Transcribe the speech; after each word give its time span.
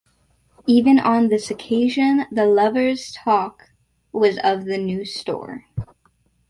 Even 0.65 0.97
on 0.97 1.27
this 1.27 1.51
occasion 1.51 2.25
the 2.31 2.47
lovers' 2.47 3.11
talk 3.11 3.69
was 4.11 4.39
of 4.43 4.65
the 4.65 4.79
new 4.79 5.05
store. 5.05 5.65